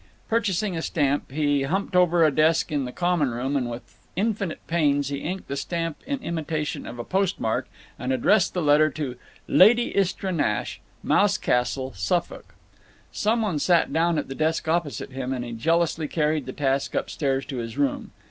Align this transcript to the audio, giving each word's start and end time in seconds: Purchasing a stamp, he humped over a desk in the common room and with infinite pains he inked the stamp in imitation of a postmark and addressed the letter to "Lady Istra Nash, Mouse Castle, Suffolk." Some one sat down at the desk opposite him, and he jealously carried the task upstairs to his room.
Purchasing 0.27 0.75
a 0.75 0.81
stamp, 0.81 1.31
he 1.31 1.61
humped 1.61 1.95
over 1.95 2.25
a 2.25 2.31
desk 2.33 2.71
in 2.71 2.85
the 2.85 2.91
common 2.91 3.29
room 3.29 3.55
and 3.55 3.69
with 3.69 3.99
infinite 4.15 4.65
pains 4.65 5.09
he 5.09 5.17
inked 5.19 5.47
the 5.47 5.55
stamp 5.55 5.97
in 6.07 6.17
imitation 6.23 6.87
of 6.87 6.97
a 6.97 7.03
postmark 7.03 7.67
and 7.99 8.11
addressed 8.11 8.55
the 8.55 8.63
letter 8.63 8.89
to 8.89 9.15
"Lady 9.47 9.95
Istra 9.95 10.31
Nash, 10.31 10.81
Mouse 11.03 11.37
Castle, 11.37 11.93
Suffolk." 11.95 12.55
Some 13.11 13.43
one 13.43 13.59
sat 13.59 13.93
down 13.93 14.17
at 14.17 14.27
the 14.27 14.33
desk 14.33 14.67
opposite 14.67 15.11
him, 15.11 15.31
and 15.31 15.45
he 15.45 15.51
jealously 15.51 16.07
carried 16.07 16.47
the 16.47 16.51
task 16.53 16.95
upstairs 16.95 17.45
to 17.45 17.57
his 17.57 17.77
room. 17.77 18.09